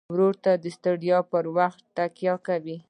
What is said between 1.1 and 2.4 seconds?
پر وخت تکیه